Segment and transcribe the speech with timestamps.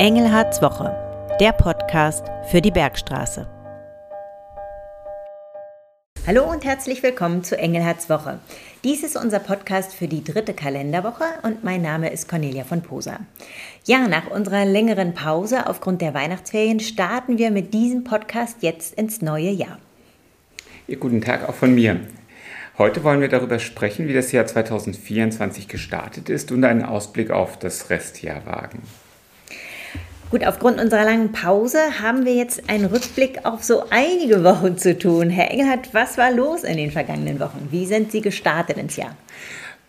[0.00, 0.96] Engelhards Woche,
[1.40, 3.46] der Podcast für die Bergstraße.
[6.26, 8.38] Hallo und herzlich willkommen zu Engelhards Woche.
[8.82, 13.18] Dies ist unser Podcast für die dritte Kalenderwoche und mein Name ist Cornelia von Posa.
[13.84, 19.20] Ja, nach unserer längeren Pause aufgrund der Weihnachtsferien starten wir mit diesem Podcast jetzt ins
[19.20, 19.78] neue Jahr.
[20.86, 22.00] Ja, guten Tag auch von mir.
[22.78, 27.58] Heute wollen wir darüber sprechen, wie das Jahr 2024 gestartet ist und einen Ausblick auf
[27.58, 28.80] das Restjahr wagen.
[30.30, 34.96] Gut, aufgrund unserer langen Pause haben wir jetzt einen Rückblick auf so einige Wochen zu
[34.96, 35.28] tun.
[35.28, 37.66] Herr Engelhardt, was war los in den vergangenen Wochen?
[37.72, 39.16] Wie sind Sie gestartet ins Jahr?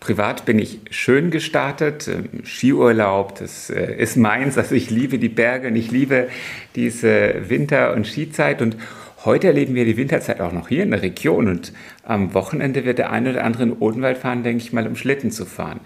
[0.00, 5.28] Privat bin ich schön gestartet, ähm, Skiurlaub, das äh, ist meins, also ich liebe die
[5.28, 6.26] Berge und ich liebe
[6.74, 8.76] diese Winter- und Skizeit und
[9.24, 12.98] heute erleben wir die Winterzeit auch noch hier in der Region und am Wochenende wird
[12.98, 15.78] der eine oder andere in Odenwald fahren, denke ich mal, um Schlitten zu fahren.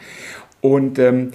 [0.62, 1.32] Und ähm,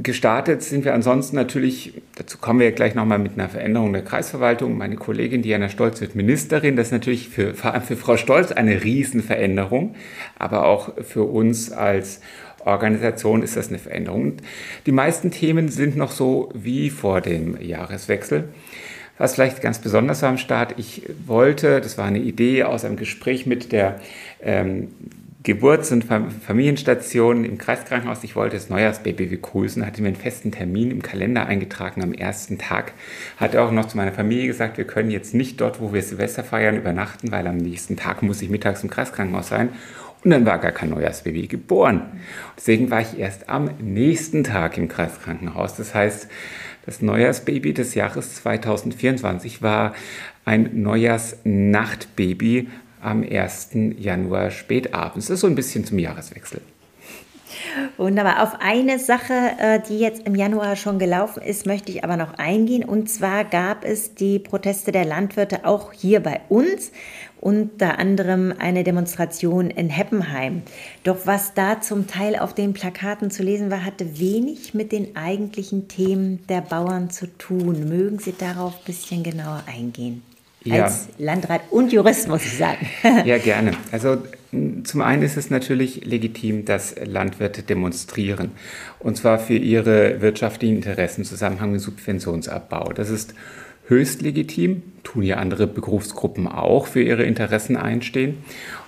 [0.00, 4.76] Gestartet sind wir ansonsten natürlich, dazu kommen wir gleich nochmal mit einer Veränderung der Kreisverwaltung.
[4.76, 6.74] Meine Kollegin Diana Stolz wird Ministerin.
[6.74, 9.94] Das ist natürlich für, vor allem für Frau Stolz eine Riesenveränderung,
[10.36, 12.20] aber auch für uns als
[12.64, 14.38] Organisation ist das eine Veränderung.
[14.86, 18.48] Die meisten Themen sind noch so wie vor dem Jahreswechsel.
[19.16, 22.96] Was vielleicht ganz besonders war am Start, ich wollte, das war eine Idee aus einem
[22.96, 24.00] Gespräch mit der
[24.42, 24.88] ähm,
[25.44, 28.24] Geburts- und Familienstation im Kreiskrankenhaus.
[28.24, 32.56] Ich wollte das Neujahrsbaby begrüßen, hatte mir einen festen Termin im Kalender eingetragen am ersten
[32.56, 32.94] Tag.
[33.36, 36.44] Hatte auch noch zu meiner Familie gesagt, wir können jetzt nicht dort, wo wir Silvester
[36.44, 39.68] feiern, übernachten, weil am nächsten Tag muss ich mittags im Kreiskrankenhaus sein.
[40.24, 42.22] Und dann war gar kein Neujahrsbaby geboren.
[42.56, 45.76] Deswegen war ich erst am nächsten Tag im Kreiskrankenhaus.
[45.76, 46.26] Das heißt,
[46.86, 49.94] das Neujahrsbaby des Jahres 2024 war
[50.46, 52.68] ein Neujahrsnachtbaby
[53.04, 53.70] am 1.
[53.98, 55.26] Januar spätabends.
[55.26, 56.60] Das ist so ein bisschen zum Jahreswechsel.
[57.96, 58.42] Wunderbar.
[58.42, 62.34] Auf eine Sache, äh, die jetzt im Januar schon gelaufen ist, möchte ich aber noch
[62.34, 62.84] eingehen.
[62.84, 66.92] Und zwar gab es die Proteste der Landwirte auch hier bei uns,
[67.40, 70.62] unter anderem eine Demonstration in Heppenheim.
[71.02, 75.14] Doch was da zum Teil auf den Plakaten zu lesen war, hatte wenig mit den
[75.14, 77.88] eigentlichen Themen der Bauern zu tun.
[77.88, 80.22] Mögen Sie darauf ein bisschen genauer eingehen?
[80.64, 80.84] Ja.
[80.84, 82.88] als Landrat und Jurist, muss ich sagen.
[83.24, 83.72] Ja, gerne.
[83.92, 84.18] Also
[84.84, 88.52] zum einen ist es natürlich legitim, dass Landwirte demonstrieren.
[88.98, 92.92] Und zwar für ihre wirtschaftlichen Interessen im Zusammenhang mit Subventionsabbau.
[92.92, 93.34] Das ist
[93.86, 98.38] höchst legitim, tun ja andere Berufsgruppen auch, für ihre Interessen einstehen.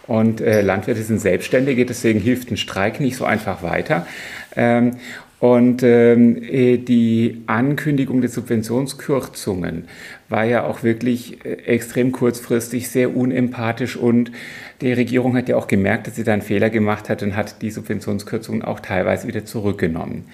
[0.07, 4.07] Und äh, Landwirte sind Selbstständige, deswegen hilft ein Streik nicht so einfach weiter.
[4.55, 4.93] Ähm,
[5.39, 9.85] und ähm, äh, die Ankündigung der Subventionskürzungen
[10.31, 14.33] war ja auch wirklich äh, extrem kurzfristig, sehr unempathisch und
[14.81, 17.61] die Regierung hat ja auch gemerkt, dass sie da einen Fehler gemacht hat und hat
[17.61, 20.25] die Subventionskürzungen auch teilweise wieder zurückgenommen.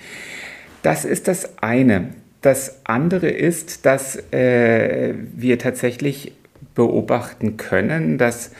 [0.82, 2.10] Das ist das eine.
[2.40, 6.32] Das andere ist, dass äh, wir tatsächlich
[6.74, 8.52] beobachten können, dass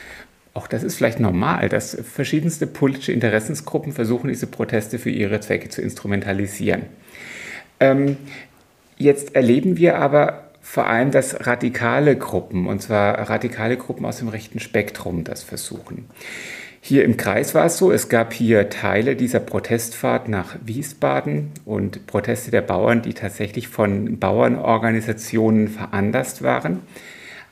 [0.55, 5.71] auch das ist vielleicht normal, dass verschiedenste politische Interessensgruppen versuchen, diese Proteste für ihre Zwecke
[5.71, 6.83] zu instrumentalisieren.
[7.81, 8.17] Ähm,
[8.99, 14.29] jetzt erleben wir aber vor allem, dass radikale Gruppen, und zwar radikale Gruppen aus dem
[14.29, 16.07] rechten Spektrum, das versuchen.
[16.85, 22.07] Hier im Kreis war es so, es gab hier Teile dieser Protestfahrt nach Wiesbaden und
[22.07, 26.81] Proteste der Bauern, die tatsächlich von Bauernorganisationen veranlasst waren.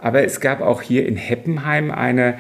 [0.00, 2.38] Aber es gab auch hier in Heppenheim eine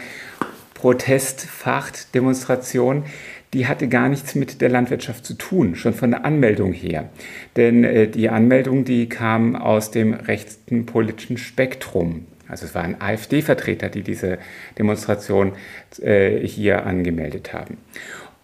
[0.80, 3.04] Protestfachtdemonstration,
[3.52, 7.10] die hatte gar nichts mit der Landwirtschaft zu tun, schon von der Anmeldung her.
[7.56, 12.24] Denn äh, die Anmeldung, die kam aus dem rechten politischen Spektrum.
[12.48, 14.38] Also es waren AfD-Vertreter, die diese
[14.78, 15.52] Demonstration
[16.00, 17.76] äh, hier angemeldet haben.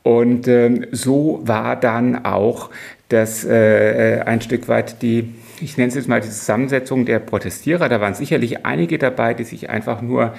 [0.02, 2.68] Und ähm, so war dann auch
[3.08, 7.88] das äh, ein Stück weit die ich nenne es jetzt mal die Zusammensetzung der Protestierer.
[7.88, 10.34] Da waren sicherlich einige dabei, die sich einfach nur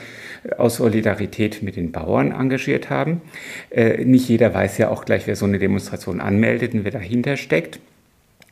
[0.58, 3.22] aus Solidarität mit den Bauern engagiert haben.
[3.70, 7.38] Äh, nicht jeder weiß ja auch gleich, wer so eine Demonstration anmeldet und wer dahinter
[7.38, 7.80] steckt.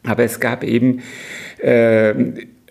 [0.03, 1.01] Aber es gab eben
[1.59, 2.13] äh,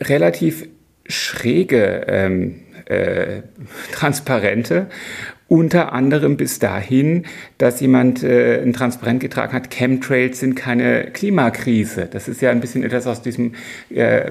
[0.00, 0.69] relativ
[1.06, 3.43] schräge ähm, äh,
[3.93, 4.87] Transparente
[5.47, 7.27] unter anderem bis dahin,
[7.59, 12.09] dass jemand äh, ein Transparent getragen hat, Chemtrails sind keine Klimakrise.
[12.11, 13.55] Das ist ja ein bisschen etwas aus diesem
[13.91, 14.31] äh,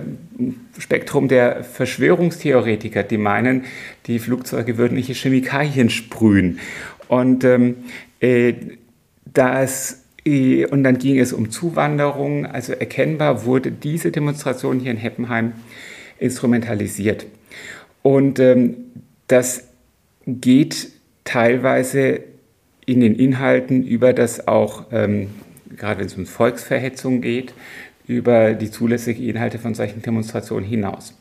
[0.78, 3.66] Spektrum der Verschwörungstheoretiker, die meinen,
[4.08, 6.60] die Flugzeuge würden nicht Chemikalien sprühen.
[7.08, 7.76] Und ähm,
[8.20, 8.54] äh,
[9.26, 12.48] das äh, und dann ging es um Zuwanderung.
[12.48, 15.54] Also erkennbar wurde diese Demonstration hier in Heppenheim
[16.20, 17.28] instrumentalisiert.
[18.04, 18.76] Und ähm,
[19.28, 19.68] das
[20.28, 20.90] geht
[21.24, 22.20] teilweise
[22.86, 25.30] in den Inhalten über das auch, ähm,
[25.76, 27.54] gerade wenn es um Volksverhetzung geht,
[28.06, 31.18] über die zulässigen Inhalte von solchen Demonstrationen hinaus.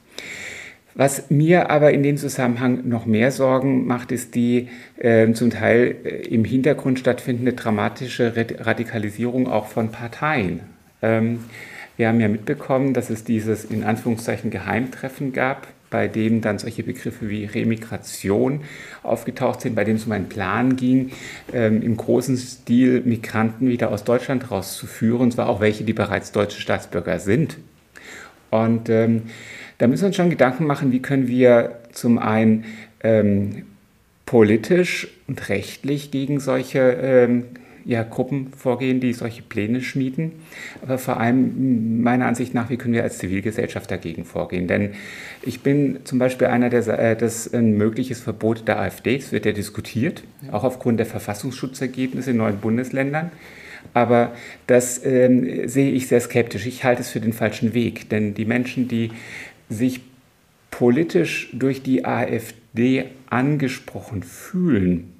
[0.95, 4.69] Was mir aber in dem Zusammenhang noch mehr Sorgen macht, ist die
[4.99, 10.61] äh, zum Teil äh, im Hintergrund stattfindende dramatische Radikalisierung auch von Parteien.
[11.01, 11.45] Ähm,
[11.97, 16.83] wir haben ja mitbekommen, dass es dieses in Anführungszeichen Geheimtreffen gab, bei dem dann solche
[16.83, 18.63] Begriffe wie Remigration
[19.05, 21.13] aufgetaucht sind, bei dem es um einen Plan ging,
[21.53, 26.33] ähm, im großen Stil Migranten wieder aus Deutschland rauszuführen, und zwar auch welche, die bereits
[26.33, 27.59] deutsche Staatsbürger sind.
[28.51, 29.23] Und ähm,
[29.79, 32.65] da müssen wir uns schon Gedanken machen, wie können wir zum einen
[33.05, 33.67] ähm,
[34.27, 37.45] politisch und rechtlich gegen solche ähm,
[37.85, 40.33] ja, Gruppen vorgehen, die solche Pläne schmieden.
[40.83, 44.67] Aber vor allem meiner Ansicht nach, wie können wir als Zivilgesellschaft dagegen vorgehen?
[44.67, 44.93] Denn
[45.43, 49.47] ich bin zum Beispiel einer, der äh, das ein mögliches Verbot der AfD, es wird
[49.47, 53.31] ja diskutiert, auch aufgrund der Verfassungsschutzergebnisse in neuen Bundesländern.
[53.95, 54.33] Aber
[54.67, 56.67] das ähm, sehe ich sehr skeptisch.
[56.67, 59.11] Ich halte es für den falschen Weg, denn die Menschen, die
[59.69, 60.01] sich
[60.71, 65.12] politisch durch die AfD angesprochen fühlen,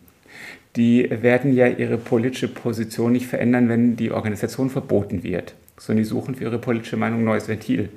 [0.77, 6.09] die werden ja ihre politische Position nicht verändern, wenn die Organisation verboten wird, sondern die
[6.09, 7.91] suchen für ihre politische Meinung ein neues Ventil.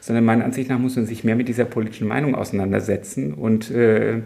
[0.00, 4.22] Sondern meiner Ansicht nach muss man sich mehr mit dieser politischen Meinung auseinandersetzen und, äh,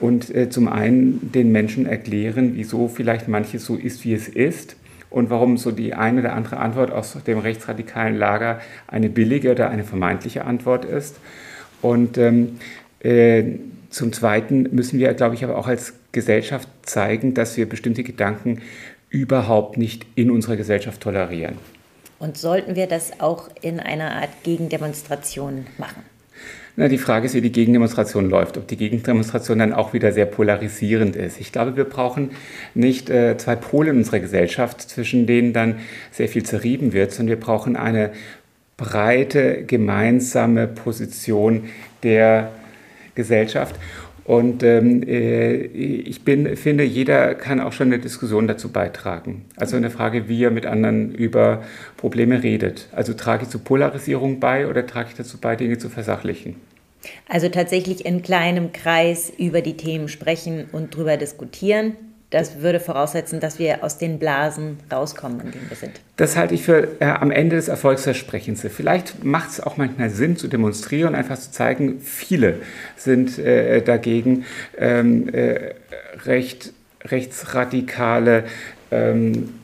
[0.00, 4.76] und äh, zum einen den Menschen erklären, wieso vielleicht manches so ist, wie es ist
[5.10, 9.70] und warum so die eine oder andere Antwort aus dem rechtsradikalen Lager eine billige oder
[9.70, 11.16] eine vermeintliche Antwort ist.
[11.82, 12.58] Und ähm,
[13.00, 13.44] äh,
[13.90, 18.62] zum Zweiten müssen wir, glaube ich, aber auch als Gesellschaft zeigen, dass wir bestimmte Gedanken
[19.10, 21.58] überhaupt nicht in unserer Gesellschaft tolerieren.
[22.18, 26.02] Und sollten wir das auch in einer Art Gegendemonstration machen?
[26.76, 28.56] Na, die Frage ist, wie die Gegendemonstration läuft.
[28.56, 31.40] Ob die Gegendemonstration dann auch wieder sehr polarisierend ist.
[31.40, 32.30] Ich glaube, wir brauchen
[32.74, 35.76] nicht äh, zwei Pole in unserer Gesellschaft, zwischen denen dann
[36.10, 38.10] sehr viel zerrieben wird, sondern wir brauchen eine
[38.76, 41.68] breite gemeinsame Position
[42.02, 42.50] der
[43.14, 43.76] Gesellschaft.
[44.24, 49.44] Und ähm, äh, ich bin, finde, jeder kann auch schon eine Diskussion dazu beitragen.
[49.56, 51.62] Also eine Frage, wie er mit anderen über
[51.98, 52.88] Probleme redet.
[52.92, 56.56] Also trage ich zur Polarisierung bei oder trage ich dazu bei, Dinge zu versachlichen?
[57.28, 61.96] Also tatsächlich in kleinem Kreis über die Themen sprechen und darüber diskutieren
[62.34, 66.00] das würde voraussetzen, dass wir aus den Blasen rauskommen, in denen wir sind.
[66.16, 68.66] Das halte ich für äh, am Ende des Erfolgsversprechens.
[68.70, 72.56] Vielleicht macht es auch manchmal Sinn zu demonstrieren und einfach zu zeigen, viele
[72.96, 74.46] sind äh, dagegen,
[74.76, 75.74] ähm, äh,
[76.24, 76.72] recht,
[77.04, 78.44] rechtsradikale
[78.90, 79.54] ähm,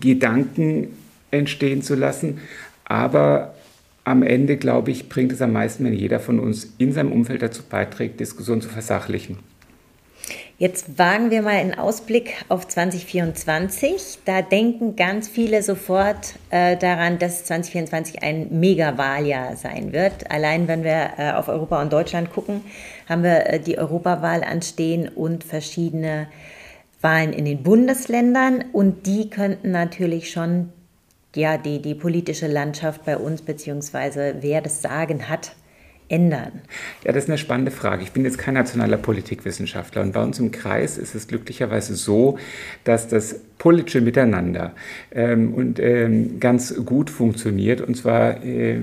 [0.00, 0.88] Gedanken
[1.30, 2.40] entstehen zu lassen.
[2.84, 3.54] Aber
[4.02, 7.42] am Ende, glaube ich, bringt es am meisten, wenn jeder von uns in seinem Umfeld
[7.42, 9.51] dazu beiträgt, Diskussionen zu versachlichen.
[10.62, 14.20] Jetzt wagen wir mal einen Ausblick auf 2024.
[14.24, 20.30] Da denken ganz viele sofort äh, daran, dass 2024 ein Mega-Wahljahr sein wird.
[20.30, 22.60] Allein wenn wir äh, auf Europa und Deutschland gucken,
[23.08, 26.28] haben wir äh, die Europawahl anstehen und verschiedene
[27.00, 28.66] Wahlen in den Bundesländern.
[28.72, 30.68] Und die könnten natürlich schon
[31.34, 35.56] ja, die, die politische Landschaft bei uns, beziehungsweise wer das Sagen hat,
[36.12, 36.60] ändern?
[37.04, 38.02] Ja, das ist eine spannende Frage.
[38.02, 42.38] Ich bin jetzt kein nationaler Politikwissenschaftler und bei uns im Kreis ist es glücklicherweise so,
[42.84, 44.72] dass das politische Miteinander
[45.10, 48.82] ähm, und, ähm, ganz gut funktioniert und zwar äh,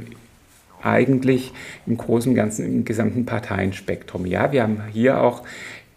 [0.81, 1.51] eigentlich
[1.86, 4.25] im großen und ganzen, im gesamten Parteienspektrum.
[4.25, 5.43] Ja, wir haben hier auch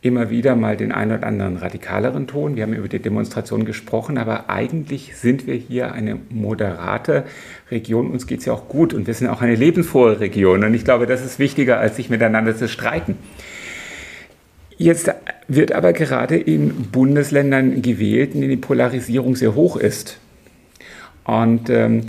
[0.02, 2.56] immer wieder mal den einen oder anderen radikaleren Ton.
[2.56, 7.24] Wir haben über die Demonstration gesprochen, aber eigentlich sind wir hier eine moderate
[7.70, 8.10] Region.
[8.10, 10.64] Uns geht es ja auch gut und wir sind auch eine lebensfrohe Region.
[10.64, 13.16] Und ich glaube, das ist wichtiger, als sich miteinander zu streiten.
[14.76, 15.08] Jetzt
[15.46, 20.18] wird aber gerade in Bundesländern gewählt, in denen die Polarisierung sehr hoch ist.
[21.22, 22.06] Und ähm,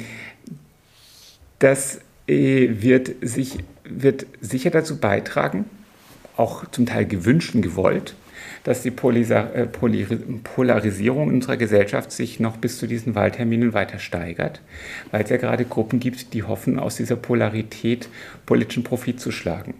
[1.59, 5.65] das äh, wird, sich, wird sicher dazu beitragen,
[6.37, 8.15] auch zum Teil gewünscht und gewollt,
[8.63, 9.67] dass die äh,
[10.43, 14.61] Polarisierung unserer Gesellschaft sich noch bis zu diesen Wahlterminen weiter steigert,
[15.11, 18.09] weil es ja gerade Gruppen gibt, die hoffen, aus dieser Polarität
[18.45, 19.73] politischen Profit zu schlagen.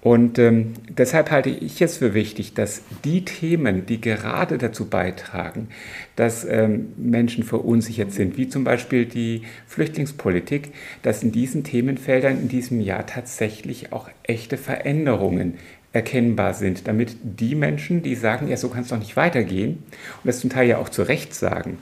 [0.00, 5.68] Und ähm, deshalb halte ich es für wichtig, dass die Themen, die gerade dazu beitragen,
[6.14, 12.48] dass ähm, Menschen verunsichert sind, wie zum Beispiel die Flüchtlingspolitik, dass in diesen Themenfeldern in
[12.48, 15.54] diesem Jahr tatsächlich auch echte Veränderungen
[15.92, 19.82] erkennbar sind, damit die Menschen, die sagen, ja, so kann es doch nicht weitergehen,
[20.22, 21.78] und das zum Teil ja auch zu Recht sagen,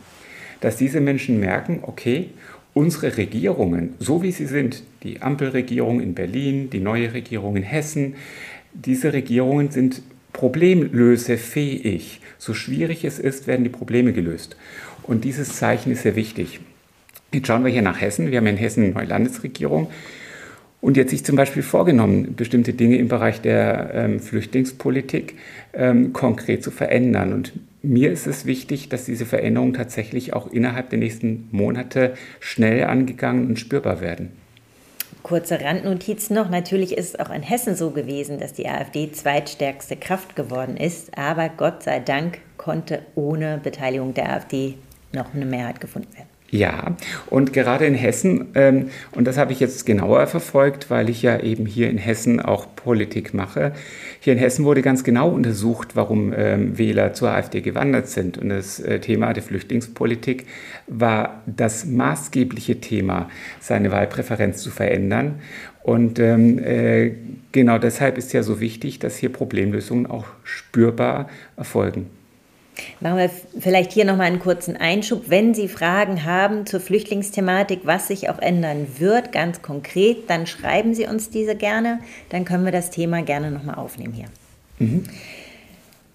[0.61, 2.31] dass diese Menschen merken, okay,
[2.73, 8.15] unsere Regierungen, so wie sie sind, die Ampelregierung in Berlin, die neue Regierung in Hessen,
[8.73, 12.21] diese Regierungen sind problemlösefähig.
[12.39, 14.57] So schwierig es ist, werden die Probleme gelöst.
[15.03, 16.61] Und dieses Zeichen ist sehr wichtig.
[17.33, 18.31] Jetzt schauen wir hier nach Hessen.
[18.31, 19.89] Wir haben in Hessen eine neue Landesregierung.
[20.81, 25.37] Und jetzt sich zum Beispiel vorgenommen, bestimmte Dinge im Bereich der ähm, Flüchtlingspolitik
[25.73, 27.33] ähm, konkret zu verändern.
[27.33, 32.85] Und mir ist es wichtig, dass diese Veränderungen tatsächlich auch innerhalb der nächsten Monate schnell
[32.85, 34.33] angegangen und spürbar werden.
[35.26, 36.50] Kurze Randnotiz noch.
[36.50, 41.18] Natürlich ist es auch in Hessen so gewesen, dass die AfD zweitstärkste Kraft geworden ist.
[41.18, 44.78] Aber Gott sei Dank konnte ohne Beteiligung der AfD
[45.12, 46.36] noch eine Mehrheit gefunden werden.
[46.50, 46.97] Ja,
[47.29, 51.41] und gerade in Hessen, ähm, und das habe ich jetzt genauer verfolgt, weil ich ja
[51.41, 53.73] eben hier in Hessen auch Politik mache.
[54.21, 58.38] Hier in Hessen wurde ganz genau untersucht, warum ähm, Wähler zur AfD gewandert sind.
[58.38, 60.47] Und das äh, Thema der Flüchtlingspolitik
[60.87, 65.41] war das maßgebliche Thema, seine Wahlpräferenz zu verändern.
[65.83, 67.12] Und ähm, äh,
[67.50, 72.07] genau deshalb ist ja so wichtig, dass hier Problemlösungen auch spürbar erfolgen.
[73.00, 75.25] Machen wir vielleicht hier nochmal einen kurzen Einschub.
[75.28, 80.95] Wenn Sie Fragen haben zur Flüchtlingsthematik, was sich auch ändern wird, ganz konkret, dann schreiben
[80.95, 82.00] Sie uns diese gerne.
[82.30, 84.26] Dann können wir das Thema gerne nochmal aufnehmen hier.
[84.78, 85.04] Mhm.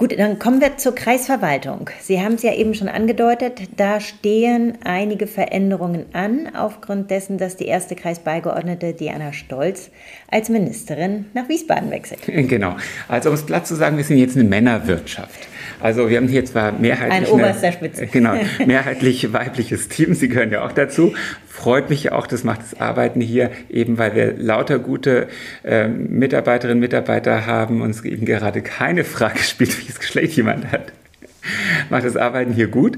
[0.02, 1.92] Gut, dann kommen wir zur Kreisverwaltung.
[2.02, 7.56] Sie haben es ja eben schon angedeutet, da stehen einige Veränderungen an, aufgrund dessen, dass
[7.56, 9.92] die erste Kreisbeigeordnete Diana Stolz
[10.28, 12.22] als Ministerin nach Wiesbaden wechselt.
[12.26, 12.78] Genau.
[13.08, 15.48] Also um es platt zu sagen, wir sind jetzt eine Männerwirtschaft.
[15.80, 18.08] Also wir haben hier zwar mehrheitlich, Ein oberster Spitze.
[18.08, 21.14] Genau, mehrheitlich weibliches Team, Sie gehören ja auch dazu.
[21.48, 25.28] Freut mich auch, das macht das Arbeiten hier eben, weil wir lauter gute
[25.64, 30.72] äh, Mitarbeiterinnen und Mitarbeiter haben und es eben gerade keine Frage spielt, welches Geschlecht jemand
[30.72, 30.92] hat.
[31.90, 32.98] macht das Arbeiten hier gut.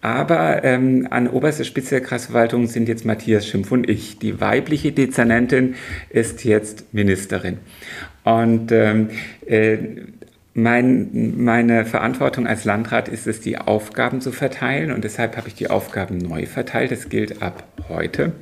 [0.00, 4.18] Aber ähm, an oberster Spitze der Kreisverwaltung sind jetzt Matthias Schimpf und ich.
[4.18, 5.74] Die weibliche Dezernentin
[6.10, 7.58] ist jetzt Ministerin.
[8.22, 9.10] Und ähm,
[9.46, 9.78] äh,
[10.54, 15.54] mein, meine Verantwortung als Landrat ist es, die Aufgaben zu verteilen und deshalb habe ich
[15.54, 16.90] die Aufgaben neu verteilt.
[16.90, 18.32] Das gilt ab heute.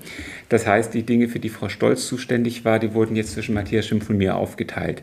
[0.49, 3.87] Das heißt, die Dinge, für die Frau Stolz zuständig war, die wurden jetzt zwischen Matthias
[3.87, 5.03] Schimpf und mir aufgeteilt.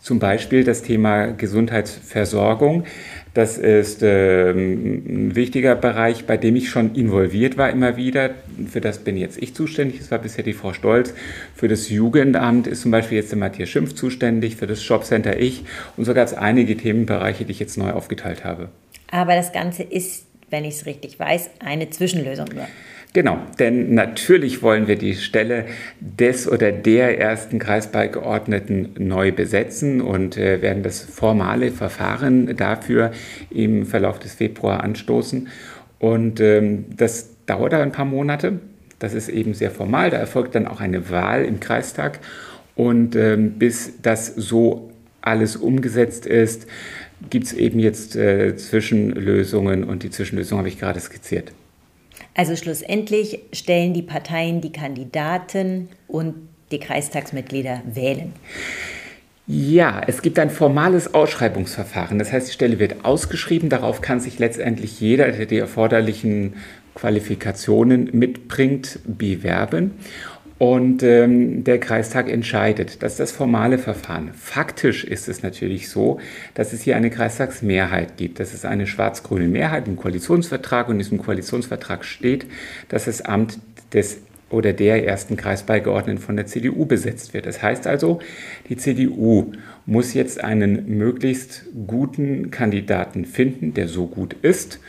[0.00, 2.84] Zum Beispiel das Thema Gesundheitsversorgung.
[3.34, 8.30] Das ist ähm, ein wichtiger Bereich, bei dem ich schon involviert war immer wieder.
[8.68, 9.98] Für das bin jetzt ich zuständig.
[9.98, 11.14] Das war bisher die Frau Stolz.
[11.54, 14.56] Für das Jugendamt ist zum Beispiel jetzt der Matthias Schimpf zuständig.
[14.56, 15.64] Für das Shopcenter ich.
[15.96, 18.70] Und so gab es einige Themenbereiche, die ich jetzt neu aufgeteilt habe.
[19.10, 22.66] Aber das Ganze ist, wenn ich es richtig weiß, eine Zwischenlösung nur.
[23.12, 25.64] Genau, denn natürlich wollen wir die Stelle
[26.00, 33.10] des oder der ersten Kreisbeigeordneten neu besetzen und äh, werden das formale Verfahren dafür
[33.50, 35.48] im Verlauf des Februar anstoßen.
[35.98, 38.60] Und ähm, das dauert ein paar Monate.
[39.00, 40.10] Das ist eben sehr formal.
[40.10, 42.20] Da erfolgt dann auch eine Wahl im Kreistag.
[42.76, 46.68] Und ähm, bis das so alles umgesetzt ist,
[47.28, 51.52] gibt es eben jetzt äh, Zwischenlösungen und die Zwischenlösung habe ich gerade skizziert.
[52.34, 56.34] Also schlussendlich stellen die Parteien die Kandidaten und
[56.70, 58.32] die Kreistagsmitglieder wählen.
[59.46, 62.20] Ja, es gibt ein formales Ausschreibungsverfahren.
[62.20, 63.68] Das heißt, die Stelle wird ausgeschrieben.
[63.68, 66.54] Darauf kann sich letztendlich jeder, der die erforderlichen
[66.94, 69.92] Qualifikationen mitbringt, bewerben.
[70.60, 73.02] Und ähm, der Kreistag entscheidet.
[73.02, 74.32] Das ist das formale Verfahren.
[74.34, 76.20] Faktisch ist es natürlich so,
[76.52, 78.40] dass es hier eine Kreistagsmehrheit gibt.
[78.40, 82.44] Das ist eine schwarz-grüne Mehrheit im Koalitionsvertrag und in diesem Koalitionsvertrag steht,
[82.90, 83.58] dass das Amt
[83.94, 84.20] des
[84.50, 87.46] oder der ersten Kreisbeigeordneten von der CDU besetzt wird.
[87.46, 88.18] Das heißt also,
[88.68, 89.52] die CDU
[89.86, 94.80] muss jetzt einen möglichst guten Kandidaten finden, der so gut ist,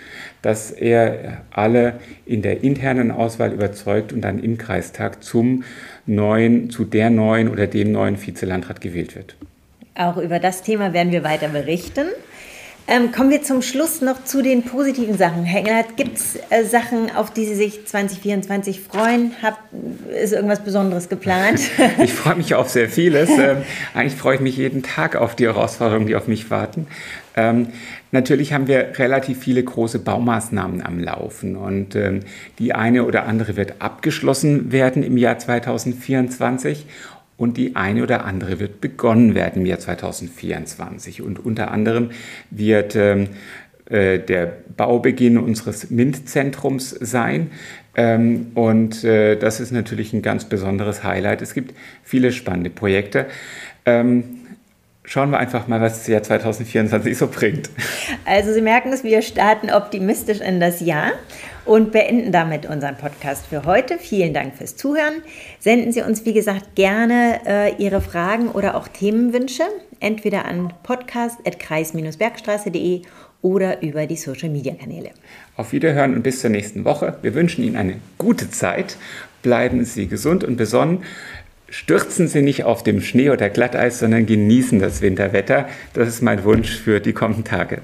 [0.41, 5.63] dass er alle in der internen Auswahl überzeugt und dann im Kreistag zum
[6.05, 9.35] neuen, zu der neuen oder dem neuen Vizelandrat gewählt wird.
[9.93, 12.07] Auch über das Thema werden wir weiter berichten.
[12.87, 15.43] Ähm, kommen wir zum Schluss noch zu den positiven Sachen.
[15.43, 19.33] Herr Engelhardt, gibt es äh, Sachen, auf die Sie sich 2024 freuen?
[19.41, 19.59] Hab,
[20.09, 21.61] ist irgendwas Besonderes geplant?
[22.03, 23.29] ich freue mich auf sehr vieles.
[23.41, 23.63] Ähm,
[23.95, 26.85] eigentlich freue ich mich jeden Tag auf die Herausforderungen, die auf mich warten.
[27.35, 27.69] Ähm,
[28.11, 32.19] natürlich haben wir relativ viele große Baumaßnahmen am Laufen und ähm,
[32.59, 36.85] die eine oder andere wird abgeschlossen werden im Jahr 2024
[37.41, 41.23] und die eine oder andere wird begonnen werden im Jahr 2024.
[41.23, 42.11] Und unter anderem
[42.51, 43.29] wird ähm,
[43.89, 44.45] äh, der
[44.77, 47.49] Baubeginn unseres MINT-Zentrums sein.
[47.95, 51.41] Ähm, und äh, das ist natürlich ein ganz besonderes Highlight.
[51.41, 53.25] Es gibt viele spannende Projekte.
[53.87, 54.23] Ähm,
[55.03, 57.71] schauen wir einfach mal, was das Jahr 2024 so bringt.
[58.23, 61.13] Also Sie merken es, wir starten optimistisch in das Jahr
[61.65, 63.99] und beenden damit unseren Podcast für heute.
[63.99, 65.21] Vielen Dank fürs Zuhören.
[65.59, 69.63] Senden Sie uns, wie gesagt, gerne äh, Ihre Fragen oder auch Themenwünsche,
[69.99, 73.03] entweder an podcast.kreis-bergstraße.de
[73.41, 75.11] oder über die Social-Media-Kanäle.
[75.57, 77.17] Auf Wiederhören und bis zur nächsten Woche.
[77.21, 78.97] Wir wünschen Ihnen eine gute Zeit.
[79.41, 81.03] Bleiben Sie gesund und besonnen.
[81.69, 85.69] Stürzen Sie nicht auf dem Schnee oder Glatteis, sondern genießen das Winterwetter.
[85.93, 87.81] Das ist mein Wunsch für die kommenden Tage.